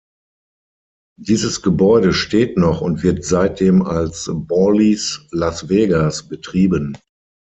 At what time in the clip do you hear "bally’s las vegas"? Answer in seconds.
4.33-6.27